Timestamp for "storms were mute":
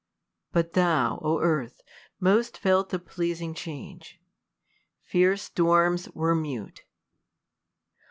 5.43-6.85